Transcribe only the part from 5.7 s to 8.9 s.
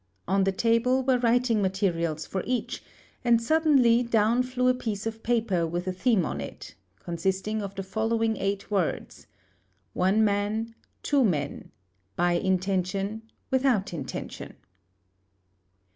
a theme on it, consisting of the following eight